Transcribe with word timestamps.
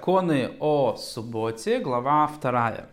Законы 0.00 0.52
о 0.60 0.96
субботе, 0.96 1.78
глава 1.78 2.30
2. 2.40 2.86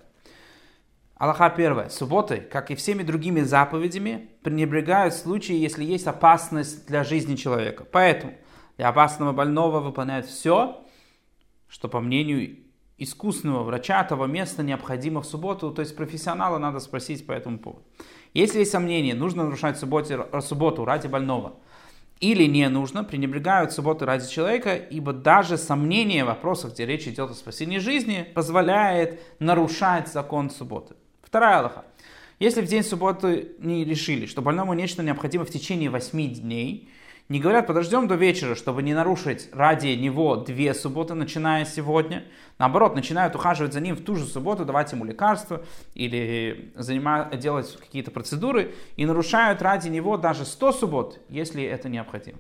Аллаха 1.16 1.46
1. 1.46 1.90
Субботы, 1.90 2.40
как 2.41 2.70
и 2.70 2.76
всеми 2.76 3.02
другими 3.02 3.40
заповедями, 3.40 4.30
пренебрегают 4.44 5.14
в 5.14 5.18
случае, 5.18 5.62
если 5.62 5.86
есть 5.86 6.05
опасность 6.05 6.86
для 6.86 7.05
жизни 7.05 7.38
человека. 7.38 7.86
Поэтому 7.90 8.34
для 8.76 8.90
опасного 8.90 9.32
больного 9.32 9.80
выполняют 9.80 10.26
все, 10.26 10.84
что, 11.70 11.88
по 11.88 12.02
мнению 12.02 12.58
искусного 12.98 13.64
врача, 13.64 14.04
того 14.04 14.26
места 14.26 14.62
необходимо 14.62 15.22
в 15.22 15.26
субботу, 15.26 15.72
то 15.72 15.81
есть 15.81 15.95
профессионала 15.95 16.58
надо 16.58 16.81
спросить 16.81 17.26
по 17.26 17.31
этому 17.31 17.58
поводу. 17.58 17.86
Если 18.34 18.59
есть 18.59 18.72
сомнения, 18.72 19.16
нужно 19.16 19.45
нарушать 19.45 19.80
субботу, 19.80 20.28
субботу 20.42 20.84
ради 20.84 21.08
больного– 21.08 21.55
или 22.20 22.45
не 22.45 22.67
нужно, 22.70 23.03
пренебрегают 23.03 23.71
субботу 23.71 24.05
ради 24.05 24.27
человека, 24.30 24.75
ибо 24.75 25.13
даже 25.13 25.58
сомнение 25.58 26.23
в 26.23 26.27
вопросах, 26.27 26.73
где 26.73 26.85
речь 26.85 27.08
идет 27.08 27.31
о 27.31 27.34
спасении 27.34 27.77
жизни, 27.77 28.27
позволяет 28.34 29.21
нарушать 29.39 30.08
закон 30.08 30.49
субботы. 30.49 30.95
Вторая 31.22 31.59
Аллаха. 31.59 31.85
Если 32.39 32.61
в 32.61 32.67
день 32.67 32.84
субботы 32.84 33.52
не 33.59 33.84
решили, 33.84 34.25
что 34.25 34.41
больному 34.41 34.73
нечто 34.73 35.03
необходимо 35.03 35.44
в 35.44 35.49
течение 35.49 35.89
восьми 35.89 36.27
дней, 36.27 36.89
не 37.30 37.41
говорят, 37.41 37.67
подождем 37.67 38.08
до 38.08 38.16
вечера, 38.16 38.55
чтобы 38.55 38.84
не 38.84 38.94
нарушить 38.94 39.49
ради 39.52 39.88
него 39.88 40.38
две 40.38 40.73
субботы, 40.73 41.13
начиная 41.13 41.66
сегодня. 41.66 42.23
Наоборот, 42.58 42.95
начинают 42.95 43.36
ухаживать 43.36 43.73
за 43.73 43.81
ним 43.81 43.95
в 43.95 44.02
ту 44.02 44.16
же 44.16 44.23
субботу, 44.23 44.63
давать 44.63 44.91
ему 44.94 45.03
лекарства 45.03 45.63
или 45.94 46.72
занимать, 46.75 47.38
делать 47.39 47.75
какие-то 47.78 48.11
процедуры 48.11 48.73
и 48.95 49.05
нарушают 49.05 49.61
ради 49.61 49.89
него 49.89 50.16
даже 50.16 50.45
100 50.45 50.72
суббот, 50.72 51.20
если 51.28 51.64
это 51.64 51.89
необходимо. 51.89 52.39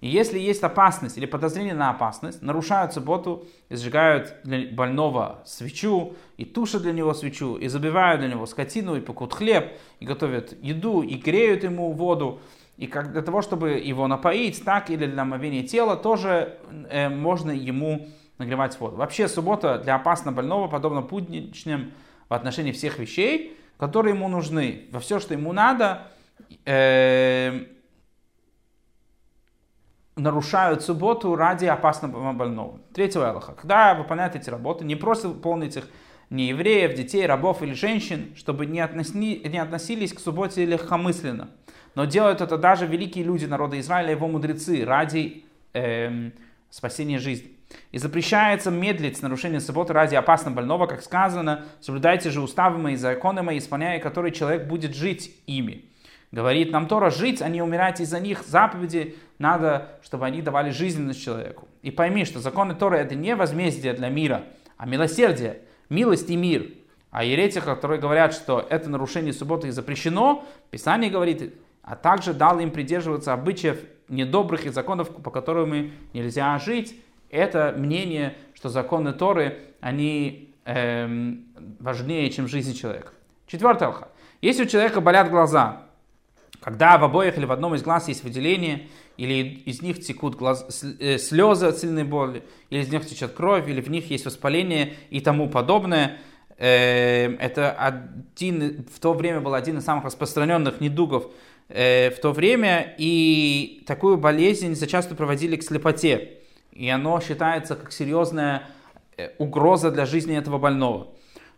И 0.00 0.08
если 0.08 0.38
есть 0.38 0.62
опасность 0.62 1.16
или 1.18 1.26
подозрение 1.26 1.74
на 1.74 1.90
опасность, 1.90 2.40
нарушают 2.40 2.92
субботу 2.92 3.46
и 3.68 3.74
сжигают 3.74 4.34
для 4.44 4.68
больного 4.72 5.42
свечу, 5.44 6.14
и 6.36 6.44
тушат 6.44 6.82
для 6.82 6.92
него 6.92 7.14
свечу, 7.14 7.56
и 7.56 7.66
забивают 7.66 8.20
для 8.20 8.30
него 8.30 8.46
скотину, 8.46 8.96
и 8.96 9.00
пекут 9.00 9.34
хлеб, 9.34 9.72
и 9.98 10.06
готовят 10.06 10.56
еду, 10.62 11.02
и 11.02 11.16
греют 11.16 11.64
ему 11.64 11.92
воду, 11.92 12.40
и 12.78 12.86
как 12.86 13.12
для 13.12 13.22
того, 13.22 13.42
чтобы 13.42 13.72
его 13.72 14.06
напоить, 14.06 14.64
так 14.64 14.88
или 14.88 15.06
для 15.06 15.22
омовения 15.22 15.66
тела, 15.66 15.96
тоже 15.96 16.58
э, 16.88 17.08
можно 17.08 17.50
ему 17.50 18.08
нагревать 18.38 18.78
воду. 18.78 18.96
Вообще 18.96 19.26
суббота 19.26 19.78
для 19.78 19.96
опасно 19.96 20.30
больного 20.30 20.68
подобно 20.68 21.02
путничным 21.02 21.92
в 22.28 22.34
отношении 22.34 22.70
всех 22.70 23.00
вещей, 23.00 23.58
которые 23.78 24.14
ему 24.14 24.28
нужны. 24.28 24.86
Во 24.92 25.00
все, 25.00 25.18
что 25.18 25.34
ему 25.34 25.52
надо, 25.52 26.06
э, 26.64 27.64
нарушают 30.14 30.82
субботу 30.82 31.34
ради 31.34 31.66
опасного 31.66 32.32
больного. 32.32 32.78
Третьего 32.94 33.28
Аллаха. 33.28 33.54
Когда 33.54 33.94
выполняют 33.94 34.36
эти 34.36 34.50
работы, 34.50 34.84
не 34.84 34.94
просто 34.94 35.28
выполнить 35.28 35.76
их 35.76 35.88
не 36.30 36.48
евреев, 36.48 36.94
детей, 36.94 37.26
рабов 37.26 37.62
или 37.62 37.72
женщин, 37.72 38.32
чтобы 38.36 38.66
не, 38.66 38.80
относили, 38.80 39.46
не 39.48 39.58
относились 39.58 40.12
к 40.12 40.20
субботе 40.20 40.64
легкомысленно. 40.64 41.50
Но 41.94 42.04
делают 42.04 42.40
это 42.40 42.58
даже 42.58 42.86
великие 42.86 43.24
люди 43.24 43.46
народа 43.46 43.80
Израиля, 43.80 44.10
его 44.10 44.28
мудрецы, 44.28 44.84
ради 44.84 45.44
э, 45.72 46.30
спасения 46.70 47.18
жизни. 47.18 47.52
И 47.92 47.98
запрещается 47.98 48.70
медлить 48.70 49.18
с 49.18 49.22
нарушением 49.22 49.60
субботы 49.60 49.92
ради 49.92 50.14
опасного 50.14 50.56
больного, 50.56 50.86
как 50.86 51.02
сказано, 51.02 51.64
соблюдайте 51.80 52.30
же 52.30 52.40
уставы 52.40 52.78
мои, 52.78 52.96
законы 52.96 53.42
мои, 53.42 53.58
исполняя 53.58 53.98
которые 54.00 54.32
человек 54.32 54.66
будет 54.66 54.94
жить 54.94 55.34
ими. 55.46 55.86
Говорит 56.30 56.72
нам 56.72 56.88
Тора, 56.88 57.10
жить, 57.10 57.40
а 57.40 57.48
не 57.48 57.62
умирать 57.62 58.00
из-за 58.00 58.20
них. 58.20 58.44
Заповеди 58.46 59.16
надо, 59.38 59.88
чтобы 60.02 60.26
они 60.26 60.42
давали 60.42 60.70
жизненность 60.70 61.22
человеку. 61.22 61.68
И 61.82 61.90
пойми, 61.90 62.24
что 62.24 62.40
законы 62.40 62.74
Торы 62.74 62.98
это 62.98 63.14
не 63.14 63.34
возмездие 63.34 63.94
для 63.94 64.08
мира, 64.10 64.44
а 64.76 64.86
милосердие, 64.86 65.60
милость 65.88 66.30
и 66.30 66.36
мир. 66.36 66.72
А 67.10 67.24
еретики, 67.24 67.64
которые 67.64 68.00
говорят, 68.00 68.34
что 68.34 68.66
это 68.68 68.90
нарушение 68.90 69.32
субботы 69.32 69.72
запрещено, 69.72 70.44
Писание 70.70 71.10
говорит, 71.10 71.54
а 71.82 71.96
также 71.96 72.34
дал 72.34 72.60
им 72.60 72.70
придерживаться 72.70 73.32
обычаев 73.32 73.78
недобрых 74.08 74.66
и 74.66 74.70
законов, 74.70 75.08
по 75.08 75.30
которым 75.30 75.92
нельзя 76.12 76.58
жить. 76.58 76.94
Это 77.30 77.74
мнение, 77.76 78.36
что 78.54 78.68
законы 78.68 79.12
Торы, 79.12 79.58
они 79.80 80.54
эм, 80.64 81.46
важнее, 81.78 82.30
чем 82.30 82.46
жизнь 82.46 82.74
человека. 82.74 83.12
Четвертое 83.46 83.86
алха. 83.86 84.08
Если 84.42 84.64
у 84.64 84.66
человека 84.66 85.00
болят 85.00 85.30
глаза, 85.30 85.87
когда 86.60 86.98
в 86.98 87.04
обоих 87.04 87.38
или 87.38 87.44
в 87.44 87.52
одном 87.52 87.74
из 87.74 87.82
глаз 87.82 88.08
есть 88.08 88.24
выделение, 88.24 88.88
или 89.16 89.62
из 89.64 89.82
них 89.82 90.00
текут 90.00 90.36
глаз, 90.36 90.84
э, 91.00 91.18
слезы 91.18 91.66
от 91.66 91.78
сильной 91.78 92.04
боли, 92.04 92.42
или 92.70 92.80
из 92.80 92.92
них 92.92 93.06
течет 93.06 93.32
кровь, 93.32 93.68
или 93.68 93.80
в 93.80 93.90
них 93.90 94.10
есть 94.10 94.24
воспаление 94.26 94.94
и 95.10 95.20
тому 95.20 95.48
подобное, 95.48 96.18
э, 96.56 97.34
это 97.36 97.72
один, 97.72 98.86
в 98.92 98.98
то 99.00 99.12
время 99.12 99.40
был 99.40 99.54
один 99.54 99.78
из 99.78 99.84
самых 99.84 100.04
распространенных 100.04 100.80
недугов 100.80 101.30
Э, 101.68 102.10
в 102.10 102.20
то 102.20 102.32
время, 102.32 102.94
и 102.96 103.82
такую 103.86 104.16
болезнь 104.16 104.74
зачастую 104.74 105.16
проводили 105.16 105.56
к 105.56 105.62
слепоте. 105.62 106.38
И 106.72 106.88
оно 106.88 107.20
считается 107.20 107.76
как 107.76 107.92
серьезная 107.92 108.62
э, 109.16 109.30
угроза 109.38 109.90
для 109.90 110.06
жизни 110.06 110.36
этого 110.36 110.58
больного. 110.58 111.08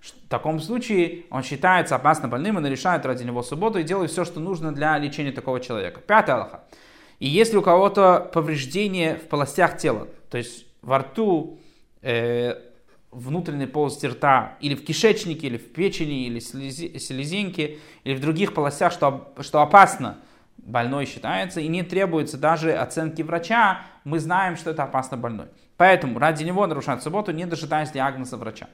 В 0.00 0.28
таком 0.28 0.60
случае 0.60 1.24
он 1.30 1.42
считается 1.42 1.96
опасно 1.96 2.28
больным 2.28 2.64
и 2.64 2.70
решает 2.70 3.04
ради 3.04 3.22
него 3.24 3.42
субботу 3.42 3.78
и 3.78 3.82
делает 3.82 4.10
все, 4.10 4.24
что 4.24 4.40
нужно 4.40 4.72
для 4.72 4.96
лечения 4.98 5.32
такого 5.32 5.60
человека. 5.60 6.00
Пятое 6.00 6.36
Аллаха. 6.36 6.64
И 7.18 7.28
если 7.28 7.56
у 7.56 7.62
кого-то 7.62 8.30
повреждение 8.32 9.16
в 9.16 9.28
полостях 9.28 9.76
тела, 9.76 10.08
то 10.30 10.38
есть 10.38 10.66
во 10.80 10.98
рту, 10.98 11.58
э, 12.00 12.54
внутренней 13.10 13.66
полости 13.66 14.06
рта, 14.06 14.56
или 14.60 14.74
в 14.74 14.84
кишечнике, 14.84 15.48
или 15.48 15.58
в 15.58 15.72
печени, 15.72 16.26
или 16.26 16.38
в 16.38 16.42
селезенке, 16.42 17.78
или 18.04 18.14
в 18.14 18.20
других 18.20 18.54
полостях, 18.54 18.92
что, 18.92 19.34
что 19.40 19.60
опасно, 19.60 20.18
больной 20.56 21.06
считается, 21.06 21.60
и 21.60 21.68
не 21.68 21.82
требуется 21.82 22.38
даже 22.38 22.72
оценки 22.72 23.22
врача, 23.22 23.82
мы 24.04 24.18
знаем, 24.18 24.56
что 24.56 24.70
это 24.70 24.84
опасно 24.84 25.16
больной. 25.16 25.46
Поэтому 25.76 26.18
ради 26.18 26.44
него 26.44 26.66
нарушать 26.66 27.02
субботу, 27.02 27.32
не 27.32 27.46
дожидаясь 27.46 27.90
диагноза 27.90 28.36
врача. 28.36 28.68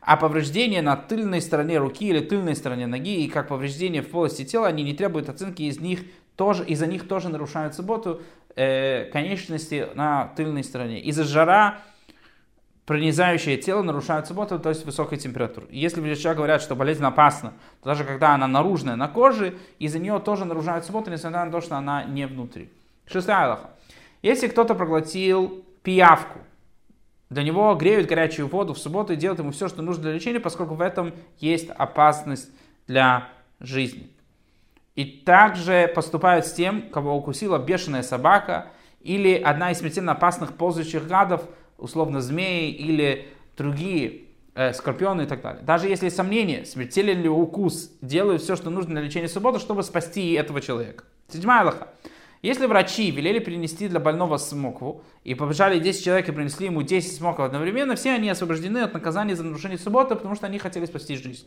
А 0.00 0.16
повреждения 0.16 0.82
на 0.82 0.96
тыльной 0.96 1.40
стороне 1.40 1.78
руки 1.78 2.08
или 2.08 2.20
тыльной 2.20 2.56
стороне 2.56 2.86
ноги, 2.86 3.22
и 3.24 3.28
как 3.28 3.48
повреждения 3.48 4.02
в 4.02 4.08
полости 4.08 4.44
тела, 4.44 4.66
они 4.66 4.82
не 4.82 4.94
требуют 4.94 5.28
оценки, 5.28 5.62
из 5.62 5.78
них 5.78 6.00
тоже, 6.36 6.64
из-за 6.64 6.86
них 6.86 7.06
тоже 7.06 7.28
нарушают 7.28 7.74
субботу 7.74 8.22
э, 8.56 9.10
конечности 9.12 9.88
на 9.94 10.32
тыльной 10.36 10.64
стороне. 10.64 11.00
Из-за 11.02 11.24
жара 11.24 11.82
пронизающее 12.86 13.56
тело 13.56 13.82
нарушает 13.82 14.26
субботу, 14.26 14.58
то 14.58 14.70
есть 14.70 14.84
высокой 14.84 15.18
температуры. 15.18 15.66
Если 15.70 16.00
врача 16.00 16.34
говорят, 16.34 16.62
что 16.62 16.74
болезнь 16.74 17.04
опасна, 17.04 17.52
то 17.82 17.90
даже 17.90 18.04
когда 18.04 18.34
она 18.34 18.48
наружная 18.48 18.96
на 18.96 19.06
коже, 19.06 19.54
из-за 19.78 19.98
нее 19.98 20.18
тоже 20.18 20.44
нарушает 20.44 20.84
субботу, 20.84 21.10
несмотря 21.10 21.44
на 21.44 21.52
то, 21.52 21.60
что 21.60 21.76
она 21.76 22.04
не 22.04 22.26
внутри. 22.26 22.68
Шестая 23.06 23.44
Аллаха. 23.44 23.70
Если 24.22 24.48
кто-то 24.48 24.74
проглотил 24.74 25.64
пиявку, 25.82 26.40
для 27.30 27.42
него 27.42 27.74
греют 27.74 28.08
горячую 28.08 28.48
воду 28.48 28.74
в 28.74 28.78
субботу 28.78 29.14
и 29.14 29.16
делают 29.16 29.40
ему 29.40 29.52
все, 29.52 29.68
что 29.68 29.82
нужно 29.82 30.04
для 30.04 30.12
лечения, 30.12 30.40
поскольку 30.40 30.74
в 30.74 30.80
этом 30.80 31.12
есть 31.38 31.70
опасность 31.70 32.50
для 32.86 33.28
жизни. 33.58 34.10
И 34.96 35.04
также 35.04 35.90
поступают 35.94 36.46
с 36.46 36.52
тем, 36.52 36.90
кого 36.90 37.16
укусила 37.16 37.58
бешеная 37.58 38.02
собака 38.02 38.66
или 39.00 39.34
одна 39.34 39.70
из 39.70 39.78
смертельно 39.78 40.12
опасных 40.12 40.54
ползающих 40.56 41.06
гадов– 41.06 41.42
условно 41.80 42.20
змеи 42.20 42.70
или 42.70 43.28
другие 43.56 44.22
э, 44.54 44.72
скорпионы 44.72 45.22
и 45.22 45.26
так 45.26 45.42
далее. 45.42 45.62
Даже 45.62 45.88
если 45.88 46.06
есть 46.06 46.16
сомнения, 46.16 46.64
смертелен 46.64 47.22
ли 47.22 47.28
укус, 47.28 47.90
делают 48.00 48.42
все, 48.42 48.56
что 48.56 48.70
нужно 48.70 48.94
для 48.94 49.02
лечения 49.02 49.28
субботы, 49.28 49.58
чтобы 49.58 49.82
спасти 49.82 50.32
этого 50.32 50.60
человека. 50.60 51.04
Седьмая 51.28 51.62
Аллаха. 51.62 51.88
Если 52.42 52.64
врачи 52.64 53.10
велели 53.10 53.38
принести 53.38 53.86
для 53.88 54.00
больного 54.00 54.38
смокву, 54.38 55.02
и 55.24 55.34
побежали 55.34 55.78
10 55.78 56.02
человек 56.02 56.28
и 56.28 56.32
принесли 56.32 56.66
ему 56.66 56.82
10 56.82 57.16
смоков 57.16 57.44
одновременно, 57.44 57.96
все 57.96 58.12
они 58.12 58.30
освобождены 58.30 58.78
от 58.78 58.94
наказания 58.94 59.36
за 59.36 59.44
нарушение 59.44 59.78
субботы, 59.78 60.14
потому 60.14 60.34
что 60.34 60.46
они 60.46 60.58
хотели 60.58 60.86
спасти 60.86 61.16
жизнь. 61.16 61.46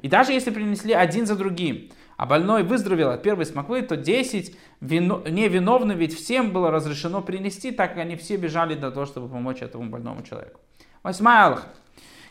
И 0.00 0.08
даже 0.08 0.32
если 0.32 0.50
принесли 0.50 0.92
один 0.92 1.26
за 1.26 1.34
другим, 1.34 1.90
а 2.16 2.26
больной 2.26 2.62
выздоровел 2.62 3.10
от 3.10 3.22
первой 3.22 3.46
смоквы, 3.46 3.82
то 3.82 3.96
10 3.96 4.56
вино, 4.80 5.22
невиновны, 5.28 5.92
ведь 5.92 6.14
всем 6.14 6.52
было 6.52 6.70
разрешено 6.70 7.20
принести, 7.20 7.72
так 7.72 7.90
как 7.90 7.98
они 7.98 8.14
все 8.14 8.36
бежали 8.36 8.74
для 8.74 8.92
того, 8.92 9.06
чтобы 9.06 9.28
помочь 9.28 9.60
этому 9.60 9.90
больному 9.90 10.22
человеку. 10.22 10.60
Восьмая 11.02 11.46
Аллаха. 11.46 11.68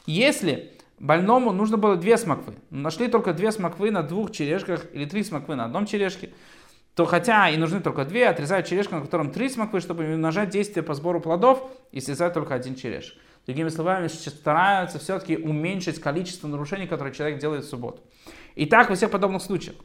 Если 0.05 0.71
больному 0.99 1.51
нужно 1.51 1.75
было 1.75 1.97
две 1.97 2.17
смоквы, 2.17 2.53
нашли 2.69 3.07
только 3.07 3.33
две 3.33 3.51
смоквы 3.51 3.91
на 3.91 4.01
двух 4.01 4.31
черешках 4.31 4.85
или 4.93 5.03
три 5.03 5.23
смоквы 5.23 5.55
на 5.55 5.65
одном 5.65 5.85
черешке, 5.85 6.29
то 6.97 7.05
хотя 7.05 7.47
и 7.47 7.57
нужны 7.57 7.79
только 7.79 8.05
две, 8.05 8.27
отрезают 8.27 8.65
черешку, 8.65 8.95
на 8.95 9.01
котором 9.01 9.29
три 9.29 9.49
смоквы, 9.49 9.81
чтобы 9.81 10.03
умножать 10.15 10.49
действие 10.49 10.81
по 10.81 10.95
сбору 10.95 11.21
плодов 11.21 11.61
и 11.91 12.01
срезать 12.01 12.33
только 12.33 12.55
один 12.55 12.73
черешек. 12.73 13.13
Другими 13.45 13.69
словами, 13.69 14.07
стараются 14.07 14.97
все-таки 14.97 15.37
уменьшить 15.37 16.01
количество 16.01 16.47
нарушений, 16.47 16.87
которые 16.87 17.13
человек 17.13 17.37
делает 17.39 17.65
в 17.65 17.69
субботу. 17.69 18.01
И 18.55 18.65
так 18.65 18.89
во 18.89 18.95
всех 18.95 19.11
подобных 19.11 19.43
случаях. 19.43 19.75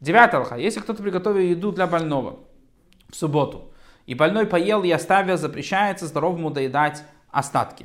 Девятый 0.00 0.40
алха. 0.40 0.56
Если 0.56 0.80
кто-то 0.80 1.02
приготовил 1.02 1.46
еду 1.46 1.70
для 1.70 1.86
больного 1.86 2.38
в 3.10 3.14
субботу, 3.14 3.70
и 4.06 4.14
больной 4.14 4.46
поел 4.46 4.84
и 4.84 4.90
оставил, 4.90 5.36
запрещается 5.36 6.06
здоровому 6.06 6.50
доедать 6.50 7.04
остатки. 7.30 7.84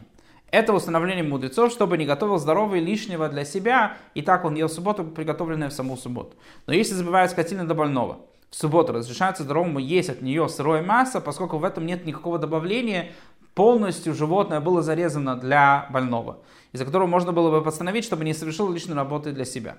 Это 0.51 0.71
установление 0.71 1.25
мудрецов, 1.25 1.73
чтобы 1.73 1.97
не 1.97 2.05
готовил 2.05 2.37
здоровое 2.37 2.79
лишнего 2.79 3.27
для 3.27 3.43
себя, 3.43 3.97
и 4.13 4.21
так 4.21 4.45
он 4.45 4.55
ел 4.55 4.69
в 4.69 4.71
субботу, 4.71 5.03
приготовленное 5.03 5.67
в 5.67 5.73
саму 5.73 5.97
субботу. 5.97 6.37
Но 6.65 6.73
если 6.73 6.93
забывает 6.93 7.31
скотина 7.31 7.67
до 7.67 7.75
больного, 7.75 8.19
в 8.49 8.55
субботу 8.55 8.93
разрешается 8.93 9.43
здоровому 9.43 9.79
есть 9.79 10.09
от 10.09 10.21
нее 10.21 10.49
сырое 10.49 10.81
мясо, 10.81 11.21
поскольку 11.21 11.57
в 11.57 11.63
этом 11.63 11.85
нет 11.85 12.05
никакого 12.05 12.39
добавления, 12.39 13.11
полностью 13.53 14.13
животное 14.13 14.59
было 14.59 14.81
зарезано 14.81 15.35
для 15.35 15.87
больного, 15.91 16.39
из-за 16.71 16.85
которого 16.85 17.07
можно 17.07 17.31
было 17.31 17.51
бы 17.51 17.63
постановить, 17.63 18.05
чтобы 18.05 18.25
не 18.25 18.33
совершил 18.33 18.71
лишней 18.71 18.95
работы 18.95 19.31
для 19.31 19.45
себя. 19.45 19.77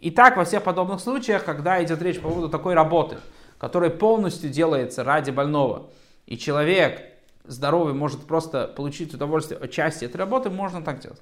И 0.00 0.10
так 0.10 0.36
во 0.36 0.44
всех 0.44 0.62
подобных 0.62 1.00
случаях, 1.00 1.44
когда 1.44 1.82
идет 1.82 2.02
речь 2.02 2.20
по 2.20 2.28
поводу 2.28 2.48
такой 2.48 2.74
работы, 2.74 3.16
которая 3.58 3.90
полностью 3.90 4.50
делается 4.50 5.02
ради 5.02 5.30
больного, 5.30 5.90
и 6.26 6.36
человек 6.36 7.00
здоровый 7.44 7.94
может 7.94 8.26
просто 8.26 8.68
получить 8.68 9.14
удовольствие 9.14 9.58
от 9.58 9.70
части 9.70 10.04
этой 10.04 10.16
работы, 10.18 10.50
можно 10.50 10.82
так 10.82 11.00
делать. 11.00 11.20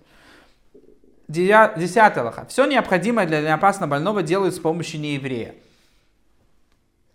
Десятый 1.28 2.22
лоха. 2.22 2.46
Все 2.48 2.66
необходимое 2.66 3.26
для 3.26 3.40
неопасно 3.40 3.86
больного 3.86 4.22
делают 4.22 4.54
с 4.54 4.58
помощью 4.58 5.00
нееврея. 5.00 5.54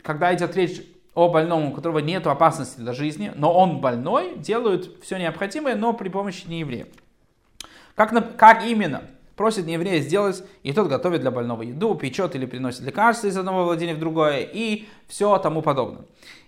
Когда 0.07 0.33
идет 0.33 0.55
речь 0.55 0.81
о 1.15 1.27
больном, 1.27 1.65
у 1.65 1.73
которого 1.73 1.99
нет 1.99 2.25
опасности 2.27 2.79
для 2.79 2.93
жизни, 2.93 3.33
но 3.35 3.53
он 3.53 3.81
больной, 3.81 4.37
делают 4.37 5.03
все 5.03 5.17
необходимое, 5.17 5.75
но 5.75 5.91
при 5.91 6.07
помощи 6.07 6.47
нееврея. 6.47 6.87
Как, 7.93 8.37
как 8.37 8.63
именно? 8.63 9.01
Просит 9.35 9.65
нееврея 9.65 9.99
сделать, 9.99 10.45
и 10.63 10.71
тот 10.71 10.87
готовит 10.87 11.19
для 11.19 11.29
больного 11.29 11.63
еду, 11.63 11.93
печет 11.95 12.35
или 12.35 12.45
приносит 12.45 12.83
лекарства 12.83 13.27
из 13.27 13.35
одного 13.35 13.65
владения 13.65 13.95
в 13.95 13.99
другое, 13.99 14.43
и 14.43 14.87
все 15.09 15.37
тому 15.39 15.61
подобное. 15.61 16.05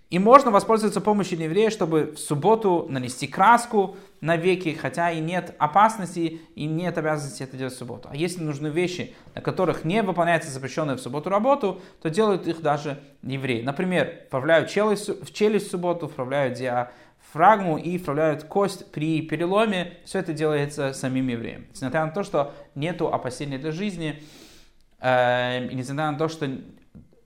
И 0.09 0.17
можно 0.17 0.49
воспользоваться 0.49 1.01
помощью 1.01 1.39
еврея, 1.39 1.69
чтобы 1.69 2.13
в 2.15 2.17
субботу 2.17 2.87
нанести 2.89 3.27
краску 3.27 3.95
на 4.21 4.37
веки, 4.37 4.73
хотя 4.73 5.11
и 5.11 5.19
нет 5.19 5.55
опасности, 5.59 6.41
и 6.55 6.65
нет 6.65 6.97
обязанности 6.97 7.43
это 7.43 7.57
делать 7.57 7.75
в 7.75 7.77
субботу. 7.77 8.09
А 8.11 8.15
если 8.15 8.41
нужны 8.41 8.69
вещи, 8.69 9.13
на 9.35 9.41
которых 9.41 9.85
не 9.85 10.01
выполняется 10.01 10.49
запрещенная 10.49 10.95
в 10.95 10.99
субботу 10.99 11.29
работу, 11.29 11.79
то 12.01 12.09
делают 12.09 12.47
их 12.47 12.61
даже 12.61 12.99
евреи. 13.21 13.61
Например, 13.61 14.23
вправляют 14.27 14.69
челюсть, 14.69 15.09
в 15.09 15.31
челюсть 15.31 15.67
в 15.67 15.71
субботу, 15.71 16.07
вправляют 16.07 16.55
диафрагму 16.55 17.77
и 17.77 17.99
вправляют 17.99 18.45
кость 18.45 18.91
при 18.91 19.21
переломе. 19.21 19.99
Все 20.05 20.19
это 20.19 20.33
делается 20.33 20.93
самим 20.93 21.27
евреем. 21.27 21.67
Несмотря 21.71 22.03
на 22.07 22.11
то, 22.11 22.23
что 22.23 22.55
нет 22.73 22.99
опасения 22.99 23.59
для 23.59 23.71
жизни, 23.71 24.23
э, 25.01 25.69
несмотря 25.71 26.09
на 26.09 26.17
то, 26.17 26.29
что 26.29 26.49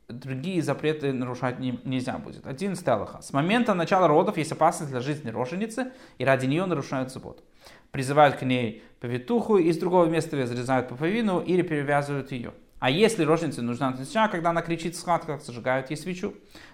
другие 0.08 0.62
запреты 0.62 1.14
нарушать 1.14 1.60
не, 1.60 1.80
нельзя 1.84 2.18
будет. 2.18 2.46
Один 2.46 2.76
Аллаха. 2.86 3.22
С 3.22 3.34
момента 3.34 3.74
начала 3.74 4.08
родов 4.08 4.38
есть 4.38 4.52
опасность 4.52 4.92
для 4.92 5.02
жизни 5.02 5.30
роженицы, 5.30 5.92
и 6.18 6.26
ради 6.26 6.46
нее 6.46 6.66
нарушают 6.66 7.12
субботу. 7.12 7.44
Призывают 7.92 8.36
к 8.36 8.42
ней 8.42 8.84
повитуху, 9.00 9.58
и 9.58 9.72
с 9.72 9.78
другого 9.78 10.06
места 10.06 10.38
разрезают 10.38 10.90
пуповину 10.90 11.40
или 11.42 11.62
перевязывают 11.62 12.32
ее. 12.32 12.54
А 12.80 12.90
если 12.90 13.24
роженице 13.24 13.62
нужна 13.62 13.96
свеча, 13.96 14.28
когда 14.28 14.50
она 14.50 14.62
кричит 14.62 14.96
в 14.96 15.00
схватках, 15.00 15.42
зажигают 15.42 15.90
ей 15.90 15.96
свечу. 15.96 16.34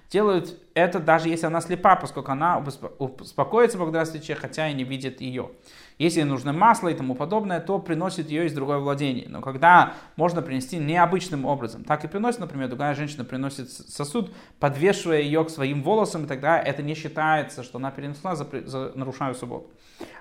Делают 0.10 0.58
это 0.74 1.00
даже 1.00 1.30
если 1.30 1.46
она 1.46 1.62
слепа, 1.62 1.96
поскольку 1.96 2.32
она 2.32 2.64
успокоится 2.98 3.78
благодаря 3.78 4.06
свече, 4.06 4.34
хотя 4.34 4.70
и 4.70 4.74
не 4.74 4.84
видит 4.84 5.22
ее. 5.22 5.52
Если 6.00 6.24
нужно 6.24 6.54
масло 6.54 6.88
и 6.88 6.94
тому 6.94 7.14
подобное, 7.14 7.60
то 7.60 7.78
приносит 7.78 8.30
ее 8.30 8.46
из 8.46 8.54
другой 8.54 8.80
владения. 8.80 9.28
Но 9.28 9.42
когда 9.42 9.96
можно 10.16 10.42
принести 10.42 10.78
необычным 10.78 11.46
образом, 11.46 11.84
так 11.84 12.06
и 12.06 12.08
приносит, 12.08 12.40
например, 12.40 12.70
другая 12.70 12.96
женщина 12.96 13.26
приносит 13.26 13.70
сосуд, 13.70 14.34
подвешивая 14.60 15.20
ее 15.20 15.44
к 15.44 15.50
своим 15.50 15.84
волосам, 15.84 16.24
и 16.24 16.28
тогда 16.28 16.58
это 16.58 16.82
не 16.82 16.96
считается, 16.96 17.64
что 17.64 17.80
она 17.80 17.92
перенесла, 17.92 18.38
за, 18.38 18.48
за 18.66 18.94
нарушая 18.96 19.34
субботу. 19.34 19.72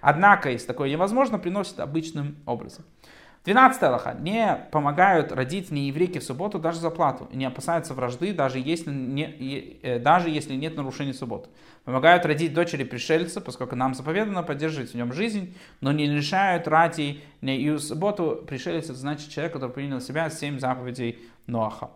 Однако, 0.00 0.50
если 0.50 0.66
такое 0.66 0.90
невозможно, 0.90 1.38
приносит 1.38 1.78
обычным 1.78 2.38
образом. 2.44 2.84
12 3.48 3.82
Аллаха. 3.82 4.14
Не 4.20 4.58
помогают 4.70 5.32
родить 5.32 5.70
нееврейки 5.70 6.18
в 6.18 6.22
субботу 6.22 6.58
даже 6.58 6.80
за 6.80 6.90
плату. 6.90 7.28
Не 7.32 7.46
опасаются 7.46 7.94
вражды, 7.94 8.34
даже 8.34 8.58
если, 8.58 8.90
не, 8.90 9.78
э, 9.82 9.98
даже 9.98 10.28
если 10.28 10.54
нет 10.54 10.76
нарушений 10.76 11.14
субботы. 11.14 11.48
Помогают 11.84 12.26
родить 12.26 12.52
дочери 12.52 12.84
пришельца, 12.84 13.40
поскольку 13.40 13.74
нам 13.74 13.94
заповедано 13.94 14.42
поддерживать 14.42 14.90
в 14.90 14.94
нем 14.94 15.14
жизнь, 15.14 15.56
но 15.80 15.92
не 15.92 16.06
лишают 16.06 16.68
ради 16.68 17.22
в 17.40 17.78
субботу 17.78 18.44
пришелец, 18.46 18.84
это 18.84 18.94
значит 18.94 19.30
человек, 19.30 19.54
который 19.54 19.72
принял 19.72 20.02
себя 20.02 20.28
семь 20.28 20.58
заповедей 20.58 21.18
Ноаха. 21.46 21.88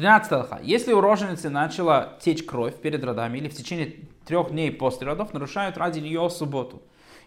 13 0.00 0.32
алха. 0.32 0.60
Если 0.62 0.94
у 0.94 1.00
роженицы 1.02 1.50
начала 1.50 2.14
течь 2.20 2.42
кровь 2.42 2.74
перед 2.74 3.04
родами 3.04 3.36
или 3.36 3.48
в 3.48 3.54
течение 3.54 3.96
трех 4.24 4.50
дней 4.50 4.72
после 4.72 5.06
родов, 5.06 5.34
нарушают 5.34 5.76
ради 5.76 5.98
нее 6.00 6.30
субботу 6.30 6.80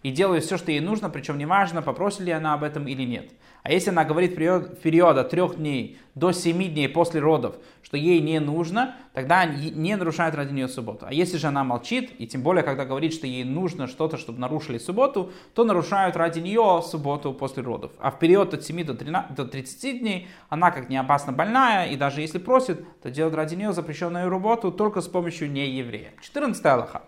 и 0.04 0.12
делают 0.12 0.44
все, 0.44 0.58
что 0.58 0.72
ей 0.72 0.82
нужно, 0.82 1.10
причем 1.10 1.38
неважно, 1.38 1.82
попросит 1.82 2.22
ли 2.22 2.32
она 2.32 2.54
об 2.54 2.64
этом 2.64 2.88
или 2.88 3.04
нет. 3.04 3.32
А 3.64 3.72
если 3.72 3.92
она 3.92 4.04
говорит 4.04 4.34
в 4.34 4.36
период, 4.36 4.82
период 4.82 5.18
от 5.18 5.30
трех 5.30 5.56
дней 5.56 5.98
до 6.16 6.34
семи 6.34 6.68
дней 6.68 6.90
после 6.90 7.22
родов, 7.22 7.56
что 7.82 7.96
ей 7.96 8.20
не 8.20 8.42
нужно, 8.42 8.98
тогда 9.14 9.46
не 9.46 9.96
нарушает 9.96 10.36
ради 10.36 10.54
нее 10.54 10.68
субботу. 10.68 11.06
А 11.08 11.14
если 11.14 11.38
же 11.38 11.48
она 11.48 11.64
молчит, 11.64 12.12
и 12.18 12.28
тем 12.28 12.44
более, 12.44 12.64
когда 12.64 12.84
говорит, 12.84 13.14
что 13.14 13.26
ей 13.26 13.46
нужно 13.46 13.88
что-то, 13.88 14.18
чтобы 14.18 14.40
нарушили 14.40 14.78
субботу, 14.78 15.32
то 15.54 15.64
нарушают 15.64 16.18
ради 16.18 16.40
нее 16.40 16.84
субботу 16.86 17.34
после 17.34 17.64
родов. 17.64 17.94
А 18.00 18.12
в 18.12 18.20
период 18.20 18.54
от 18.54 18.66
7 18.66 18.84
до, 18.84 18.96
13, 18.96 19.34
до 19.34 19.46
30 19.46 20.00
дней 20.00 20.28
она 20.50 20.72
как 20.72 20.90
не 20.90 20.98
опасно 20.98 21.32
больная, 21.32 21.88
и 21.88 21.96
даже 21.96 22.20
если 22.20 22.40
просит, 22.40 22.84
то 23.02 23.10
делает 23.10 23.36
ради 23.36 23.56
нее 23.56 23.72
запрещенную 23.72 24.30
работу 24.30 24.74
только 24.74 25.00
с 25.00 25.08
помощью 25.08 25.50
нееврея. 25.50 26.12
14 26.22 26.66
Аллаха. 26.66 27.04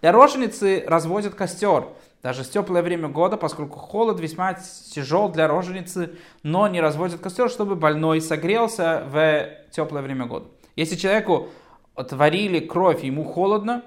Для 0.00 0.12
роженицы 0.12 0.84
разводят 0.86 1.34
костер, 1.34 1.88
даже 2.22 2.42
в 2.42 2.50
теплое 2.50 2.82
время 2.82 3.08
года, 3.08 3.36
поскольку 3.36 3.78
холод 3.78 4.18
весьма 4.20 4.54
тяжел 4.54 5.28
для 5.28 5.46
роженицы, 5.46 6.10
но 6.42 6.66
не 6.68 6.80
разводят 6.80 7.20
костер, 7.20 7.48
чтобы 7.48 7.76
больной 7.76 8.20
согрелся 8.20 9.04
в 9.10 9.48
теплое 9.70 10.02
время 10.02 10.26
года. 10.26 10.46
Если 10.74 10.96
человеку 10.96 11.48
отварили 11.94 12.60
кровь, 12.60 13.04
ему 13.04 13.24
холодно, 13.24 13.82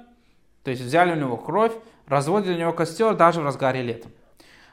то 0.63 0.71
есть 0.71 0.83
взяли 0.83 1.11
у 1.11 1.15
него 1.15 1.37
кровь, 1.37 1.73
разводили 2.07 2.55
у 2.55 2.59
него 2.59 2.73
костер 2.73 3.15
даже 3.15 3.41
в 3.41 3.45
разгаре 3.45 3.81
лета. 3.81 4.09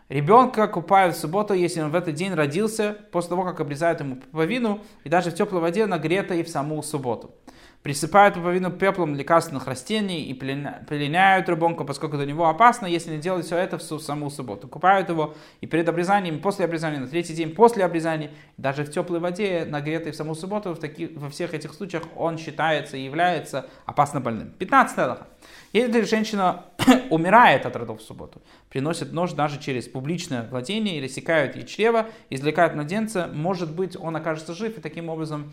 Ребенка 0.08 0.68
купают 0.68 1.14
в 1.14 1.18
субботу, 1.18 1.52
если 1.54 1.82
он 1.82 1.90
в 1.90 1.94
этот 1.94 2.14
день 2.14 2.32
родился, 2.32 2.96
после 3.12 3.30
того, 3.30 3.44
как 3.44 3.60
обрезают 3.60 4.00
ему 4.00 4.16
пуповину, 4.16 4.80
и 5.04 5.08
даже 5.08 5.30
в 5.30 5.34
теплой 5.34 5.60
воде 5.60 5.86
нагрето 5.86 6.34
и 6.34 6.42
в 6.42 6.48
саму 6.48 6.82
субботу 6.82 7.34
присыпают 7.82 8.34
пуповину 8.34 8.70
пеплом 8.70 9.14
лекарственных 9.14 9.66
растений 9.66 10.24
и 10.24 10.34
пленяют 10.34 11.48
ребенка, 11.48 11.84
поскольку 11.84 12.16
для 12.16 12.26
него 12.26 12.48
опасно, 12.48 12.86
если 12.86 13.12
не 13.12 13.18
делать 13.18 13.46
все 13.46 13.56
это 13.56 13.78
в 13.78 13.82
саму 13.82 14.30
субботу. 14.30 14.68
Купают 14.68 15.08
его 15.08 15.34
и 15.60 15.66
перед 15.66 15.88
обрезанием, 15.88 16.36
и 16.36 16.38
после 16.38 16.64
обрезания, 16.64 16.98
на 16.98 17.06
третий 17.06 17.34
день 17.34 17.54
после 17.54 17.84
обрезания, 17.84 18.30
даже 18.56 18.84
в 18.84 18.90
теплой 18.90 19.20
воде, 19.20 19.64
нагретой 19.66 20.12
в 20.12 20.16
саму 20.16 20.34
субботу, 20.34 20.74
в 20.74 20.78
таки, 20.78 21.06
во 21.14 21.30
всех 21.30 21.54
этих 21.54 21.72
случаях 21.72 22.02
он 22.16 22.36
считается 22.36 22.96
и 22.96 23.04
является 23.04 23.66
опасно 23.86 24.20
больным. 24.20 24.50
15 24.58 24.98
Аллаха. 24.98 25.26
Если 25.72 26.02
женщина 26.02 26.64
умирает 27.10 27.66
от 27.66 27.76
родов 27.76 28.00
в 28.00 28.02
субботу, 28.02 28.42
приносит 28.68 29.12
нож 29.12 29.32
даже 29.32 29.60
через 29.60 29.88
публичное 29.88 30.48
владение 30.48 30.98
или 30.98 31.08
секают 31.08 31.56
ей 31.56 31.64
чрево, 31.64 32.06
извлекают 32.30 32.74
младенца, 32.74 33.30
может 33.32 33.74
быть, 33.74 33.96
он 33.96 34.16
окажется 34.16 34.54
жив 34.54 34.78
и 34.78 34.80
таким 34.80 35.08
образом 35.08 35.52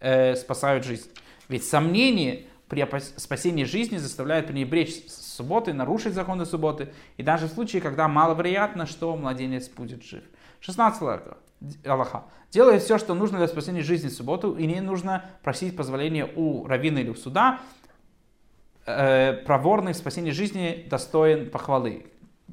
э, 0.00 0.34
спасают 0.36 0.84
жизнь. 0.84 1.08
Ведь 1.48 1.64
сомнение 1.64 2.46
при 2.68 2.86
спасении 3.18 3.64
жизни 3.64 3.98
заставляет 3.98 4.46
пренебречь 4.46 5.06
субботы, 5.08 5.72
нарушить 5.72 6.14
законы 6.14 6.46
субботы, 6.46 6.92
и 7.16 7.22
даже 7.22 7.46
в 7.46 7.50
случае, 7.50 7.82
когда 7.82 8.08
маловероятно, 8.08 8.86
что 8.86 9.14
младенец 9.16 9.68
будет 9.68 10.02
жив. 10.02 10.24
16 10.60 11.02
Аллаха. 11.84 12.24
Делает 12.50 12.82
все, 12.82 12.98
что 12.98 13.14
нужно 13.14 13.38
для 13.38 13.48
спасения 13.48 13.82
жизни 13.82 14.08
в 14.08 14.12
субботу, 14.12 14.54
и 14.54 14.66
не 14.66 14.80
нужно 14.80 15.24
просить 15.42 15.76
позволения 15.76 16.28
у 16.36 16.66
раввина 16.66 16.98
или 16.98 17.10
у 17.10 17.14
суда. 17.14 17.60
Э, 18.86 19.32
проворный 19.46 19.94
в 19.94 19.96
спасении 19.96 20.30
жизни 20.30 20.86
достоин 20.90 21.48
похвалы. 21.48 22.06